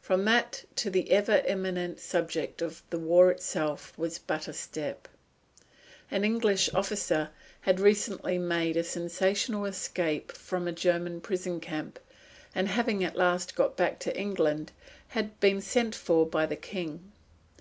[0.00, 5.06] From that to the ever imminent subject of the war itself was but a step.
[6.10, 12.00] An English officer had recently made a sensational escape from a German prison camp,
[12.52, 14.72] and having at last got back to England,
[15.06, 17.12] had been sent for by the King.